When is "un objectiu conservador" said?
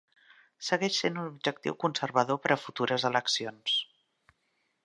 1.23-2.41